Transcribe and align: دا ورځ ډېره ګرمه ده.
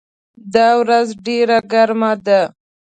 دا 0.53 0.67
ورځ 0.81 1.07
ډېره 1.25 1.57
ګرمه 1.71 2.11
ده. 2.25 2.41